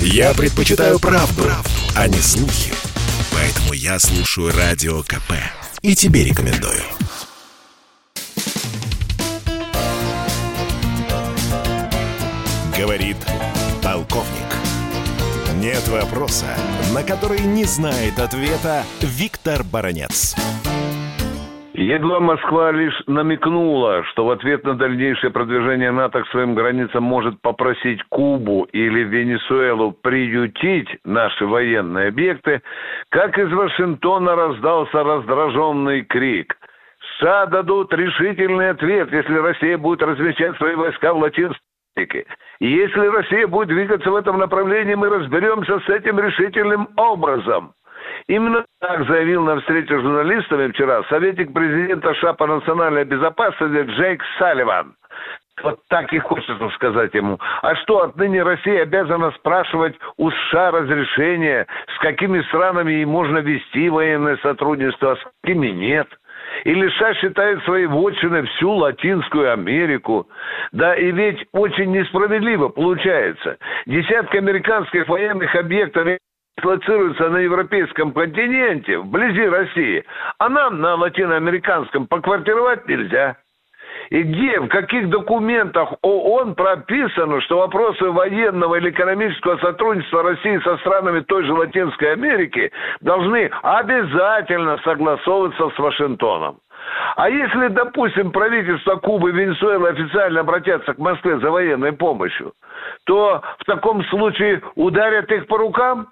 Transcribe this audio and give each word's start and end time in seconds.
Я 0.00 0.34
предпочитаю 0.34 0.98
правду, 0.98 1.42
правду, 1.42 1.70
а 1.94 2.08
не 2.08 2.18
слухи. 2.18 2.72
Поэтому 3.32 3.72
я 3.72 3.98
слушаю 3.98 4.52
Радио 4.56 5.02
КП. 5.02 5.32
И 5.82 5.94
тебе 5.94 6.24
рекомендую. 6.24 6.82
Говорит 12.76 13.16
полковник. 13.82 14.56
Нет 15.56 15.88
вопроса, 15.88 16.46
на 16.92 17.02
который 17.02 17.40
не 17.40 17.64
знает 17.64 18.18
ответа 18.18 18.84
Виктор 19.00 19.64
Баранец. 19.64 20.34
Едва 21.78 22.20
Москва 22.20 22.72
лишь 22.72 23.02
намекнула, 23.06 24.02
что 24.04 24.24
в 24.24 24.30
ответ 24.30 24.64
на 24.64 24.78
дальнейшее 24.78 25.30
продвижение 25.30 25.90
НАТО 25.90 26.22
к 26.22 26.28
своим 26.28 26.54
границам 26.54 27.04
может 27.04 27.38
попросить 27.42 28.02
Кубу 28.08 28.66
или 28.72 29.00
Венесуэлу 29.00 29.92
приютить 29.92 30.88
наши 31.04 31.44
военные 31.44 32.08
объекты, 32.08 32.62
как 33.10 33.38
из 33.38 33.52
Вашингтона 33.52 34.34
раздался 34.34 35.04
раздраженный 35.04 36.02
крик. 36.04 36.56
США 37.18 37.44
дадут 37.44 37.92
решительный 37.92 38.70
ответ, 38.70 39.12
если 39.12 39.36
Россия 39.36 39.76
будет 39.76 40.02
размещать 40.02 40.56
свои 40.56 40.76
войска 40.76 41.12
в 41.12 41.18
Латинской 41.18 41.60
Америке. 41.94 42.24
И 42.58 42.68
если 42.68 43.06
Россия 43.06 43.46
будет 43.46 43.68
двигаться 43.68 44.10
в 44.10 44.16
этом 44.16 44.38
направлении, 44.38 44.94
мы 44.94 45.10
разберемся 45.10 45.78
с 45.80 45.88
этим 45.90 46.18
решительным 46.20 46.88
образом. 46.96 47.74
Именно 48.28 48.64
так 48.80 49.06
заявил 49.06 49.44
на 49.44 49.60
встрече 49.60 49.98
с 49.98 50.02
журналистами 50.02 50.72
вчера 50.72 51.02
советник 51.04 51.52
президента 51.52 52.12
США 52.14 52.32
по 52.32 52.46
национальной 52.46 53.04
безопасности 53.04 53.88
Джейк 53.90 54.22
Салливан. 54.38 54.94
Вот 55.62 55.80
так 55.88 56.12
и 56.12 56.18
хочется 56.18 56.68
сказать 56.74 57.14
ему. 57.14 57.38
А 57.62 57.74
что, 57.76 58.02
отныне 58.02 58.42
Россия 58.42 58.82
обязана 58.82 59.30
спрашивать 59.32 59.94
у 60.18 60.30
США 60.30 60.70
разрешение, 60.70 61.66
с 61.94 61.98
какими 62.00 62.42
странами 62.42 62.92
ей 62.92 63.04
можно 63.04 63.38
вести 63.38 63.88
военное 63.88 64.36
сотрудничество, 64.38 65.12
а 65.12 65.16
с 65.16 65.20
какими 65.42 65.68
нет? 65.68 66.08
Или 66.64 66.88
США 66.90 67.14
считает 67.14 67.62
своей 67.64 67.86
вотчиной 67.86 68.42
всю 68.42 68.72
Латинскую 68.72 69.52
Америку. 69.52 70.28
Да 70.72 70.94
и 70.94 71.10
ведь 71.10 71.46
очень 71.52 71.92
несправедливо 71.92 72.68
получается. 72.68 73.56
Десятки 73.86 74.36
американских 74.36 75.08
военных 75.08 75.54
объектов 75.54 76.06
дислоцируется 76.56 77.28
на 77.28 77.38
европейском 77.38 78.12
континенте, 78.12 78.98
вблизи 78.98 79.46
России, 79.46 80.04
а 80.38 80.48
нам 80.48 80.80
на 80.80 80.94
латиноамериканском 80.94 82.06
поквартировать 82.06 82.88
нельзя. 82.88 83.36
И 84.10 84.22
где, 84.22 84.60
в 84.60 84.68
каких 84.68 85.08
документах 85.10 85.94
ООН 86.02 86.54
прописано, 86.54 87.40
что 87.40 87.58
вопросы 87.58 88.04
военного 88.04 88.76
или 88.76 88.90
экономического 88.90 89.56
сотрудничества 89.58 90.22
России 90.22 90.60
со 90.62 90.76
странами 90.78 91.20
той 91.20 91.44
же 91.44 91.52
Латинской 91.52 92.12
Америки 92.12 92.70
должны 93.00 93.50
обязательно 93.62 94.78
согласовываться 94.84 95.70
с 95.70 95.78
Вашингтоном? 95.78 96.58
А 97.16 97.28
если, 97.28 97.68
допустим, 97.68 98.30
правительство 98.30 98.96
Кубы 98.96 99.30
и 99.30 99.32
Венесуэлы 99.32 99.88
официально 99.88 100.40
обратятся 100.40 100.94
к 100.94 100.98
Москве 100.98 101.40
за 101.40 101.50
военной 101.50 101.92
помощью, 101.92 102.52
то 103.06 103.42
в 103.58 103.64
таком 103.64 104.04
случае 104.04 104.62
ударят 104.76 105.30
их 105.32 105.48
по 105.48 105.58
рукам? 105.58 106.08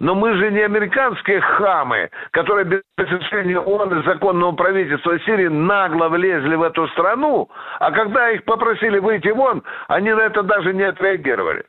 Но 0.00 0.14
мы 0.14 0.34
же 0.34 0.50
не 0.50 0.60
американские 0.60 1.40
хамы, 1.40 2.10
которые 2.32 2.64
без 2.64 2.82
разрешения 2.96 3.58
ООН 3.58 4.00
и 4.00 4.04
законного 4.04 4.52
правительства 4.52 5.18
Сирии 5.20 5.48
нагло 5.48 6.08
влезли 6.08 6.54
в 6.54 6.62
эту 6.62 6.88
страну, 6.88 7.48
а 7.78 7.90
когда 7.92 8.30
их 8.30 8.44
попросили 8.44 8.98
выйти 8.98 9.28
вон, 9.28 9.62
они 9.88 10.12
на 10.12 10.20
это 10.20 10.42
даже 10.42 10.72
не 10.72 10.82
отреагировали. 10.82 11.64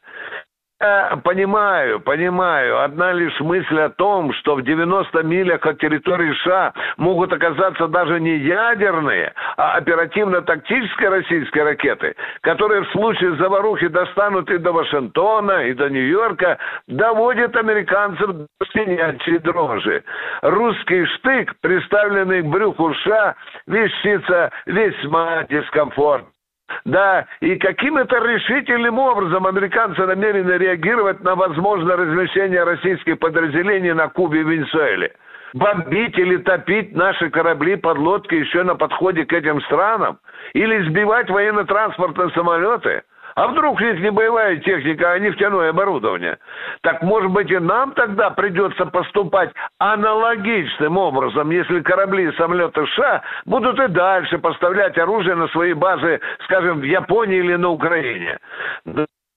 Я 0.85 1.17
понимаю, 1.23 1.99
понимаю. 1.99 2.83
Одна 2.83 3.11
лишь 3.11 3.39
мысль 3.39 3.79
о 3.79 3.89
том, 3.89 4.31
что 4.33 4.55
в 4.55 4.61
90 4.61 5.23
милях 5.23 5.65
от 5.65 5.79
территории 5.79 6.31
США 6.43 6.73
могут 6.97 7.33
оказаться 7.33 7.87
даже 7.87 8.19
не 8.19 8.37
ядерные, 8.37 9.33
а 9.57 9.77
оперативно-тактические 9.77 11.09
российские 11.09 11.63
ракеты, 11.63 12.15
которые 12.41 12.83
в 12.83 12.91
случае 12.91 13.35
заварухи 13.37 13.87
достанут 13.87 14.51
и 14.51 14.59
до 14.59 14.73
Вашингтона, 14.73 15.65
и 15.65 15.73
до 15.73 15.89
Нью-Йорка, 15.89 16.59
доводит 16.87 17.55
американцев 17.55 18.27
до 18.27 18.47
щенячьей 18.71 19.39
дрожи. 19.39 20.03
Русский 20.43 21.05
штык, 21.05 21.55
приставленный 21.61 22.43
к 22.43 22.45
брюху 22.45 22.93
США, 22.93 23.35
вещица 23.65 24.51
весьма 24.67 25.45
дискомфортно. 25.49 26.34
Да, 26.85 27.25
и 27.41 27.55
каким 27.57 27.97
это 27.97 28.17
решительным 28.17 28.99
образом 28.99 29.45
американцы 29.45 30.05
намерены 30.05 30.53
реагировать 30.53 31.23
на 31.23 31.35
возможное 31.35 31.95
размещение 31.95 32.63
российских 32.63 33.19
подразделений 33.19 33.93
на 33.93 34.07
Кубе 34.09 34.41
и 34.41 34.43
Венесуэле? 34.43 35.13
Бомбить 35.53 36.17
или 36.17 36.37
топить 36.37 36.95
наши 36.95 37.29
корабли, 37.29 37.75
подлодки 37.75 38.35
еще 38.35 38.63
на 38.63 38.75
подходе 38.75 39.25
к 39.25 39.33
этим 39.33 39.61
странам? 39.61 40.19
Или 40.53 40.87
сбивать 40.89 41.29
военно-транспортные 41.29 42.29
самолеты? 42.31 43.03
А 43.35 43.47
вдруг 43.47 43.81
них 43.81 43.99
не 43.99 44.11
боевая 44.11 44.57
техника, 44.57 45.11
а 45.11 45.19
нефтяное 45.19 45.69
оборудование? 45.71 46.37
Так, 46.81 47.01
может 47.01 47.31
быть, 47.31 47.51
и 47.51 47.59
нам 47.59 47.91
тогда 47.91 48.29
придется 48.29 48.85
поступать 48.85 49.51
аналогичным 49.77 50.97
образом, 50.97 51.49
если 51.49 51.81
корабли 51.81 52.29
и 52.29 52.35
самолеты 52.37 52.85
США 52.87 53.23
будут 53.45 53.77
и 53.79 53.87
дальше 53.89 54.37
поставлять 54.37 54.97
оружие 54.97 55.35
на 55.35 55.49
свои 55.49 55.73
базы, 55.73 56.21
скажем, 56.45 56.79
в 56.79 56.83
Японии 56.83 57.39
или 57.39 57.55
на 57.55 57.69
Украине. 57.69 58.37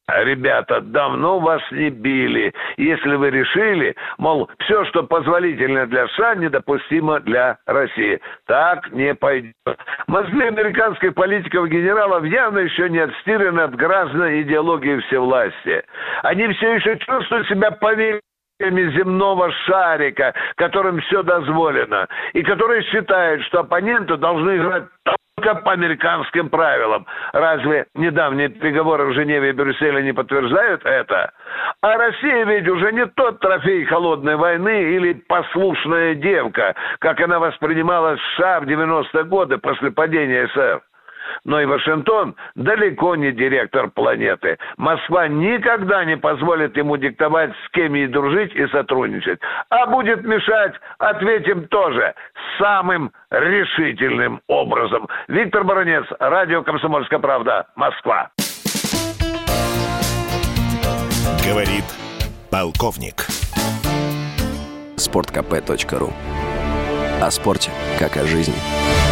Ребята, 0.08 0.80
давно 0.80 1.38
вас 1.38 1.60
не 1.70 1.90
били. 1.90 2.54
Если 2.78 3.14
вы 3.14 3.28
решили, 3.28 3.94
мол, 4.16 4.48
все, 4.60 4.84
что 4.86 5.02
позволительно 5.02 5.86
для 5.86 6.08
США, 6.08 6.34
недопустимо 6.34 7.20
для 7.20 7.58
России. 7.66 8.18
Так 8.46 8.90
не 8.92 9.14
пойдет. 9.14 9.54
Мозги 10.08 10.42
американских 10.42 11.12
политиков 11.12 11.66
и 11.66 11.68
генералов 11.68 12.24
явно 12.24 12.60
еще 12.60 12.88
не 12.88 12.98
отстирены 12.98 13.60
от 13.60 13.76
граждан 13.76 14.40
идеологии 14.40 15.00
всевластия. 15.00 15.84
Они 16.22 16.48
все 16.54 16.76
еще 16.76 16.96
чувствуют 16.96 17.46
себя 17.46 17.72
поверенными 17.72 18.90
земного 18.96 19.52
шарика, 19.66 20.32
которым 20.56 20.98
все 21.02 21.22
дозволено, 21.22 22.06
и 22.32 22.42
которые 22.42 22.84
считают, 22.84 23.42
что 23.44 23.60
оппоненты 23.60 24.16
должны 24.16 24.56
играть 24.56 24.84
только 25.48 25.62
по 25.62 25.72
американским 25.72 26.48
правилам. 26.48 27.06
Разве 27.32 27.86
недавние 27.94 28.48
переговоры 28.48 29.06
в 29.06 29.14
Женеве 29.14 29.50
и 29.50 29.52
Брюсселе 29.52 30.02
не 30.02 30.12
подтверждают 30.12 30.84
это? 30.84 31.32
А 31.80 31.96
Россия 31.96 32.44
ведь 32.44 32.68
уже 32.68 32.92
не 32.92 33.06
тот 33.06 33.40
трофей 33.40 33.84
холодной 33.84 34.36
войны 34.36 34.94
или 34.94 35.14
послушная 35.14 36.14
девка, 36.14 36.74
как 36.98 37.20
она 37.20 37.38
воспринималась 37.38 38.20
в 38.20 38.36
США 38.36 38.60
в 38.60 38.64
90-е 38.64 39.24
годы 39.24 39.58
после 39.58 39.90
падения 39.90 40.46
СССР. 40.48 40.82
Но 41.44 41.60
и 41.60 41.66
Вашингтон 41.66 42.34
далеко 42.54 43.16
не 43.16 43.32
директор 43.32 43.90
планеты. 43.90 44.58
Москва 44.76 45.28
никогда 45.28 46.04
не 46.04 46.16
позволит 46.16 46.76
ему 46.76 46.96
диктовать, 46.96 47.52
с 47.64 47.70
кем 47.70 47.94
ей 47.94 48.06
дружить 48.06 48.54
и 48.54 48.66
сотрудничать. 48.68 49.40
А 49.70 49.86
будет 49.86 50.24
мешать, 50.24 50.74
ответим 50.98 51.68
тоже, 51.68 52.14
самым 52.58 53.12
решительным 53.30 54.40
образом. 54.48 55.08
Виктор 55.28 55.64
Баранец, 55.64 56.04
Радио 56.18 56.62
«Комсомольская 56.62 57.18
правда», 57.18 57.66
Москва. 57.76 58.30
Говорит 61.46 61.84
полковник. 62.50 63.26
Спорткп.ру 64.96 66.12
О 67.22 67.30
спорте, 67.30 67.70
как 67.98 68.16
о 68.16 68.24
жизни. 68.24 69.07